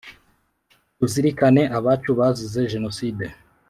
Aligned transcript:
tuzirikane 0.97 1.61
abacu 1.77 2.09
abazize 2.13 2.61
jenoside, 2.73 3.25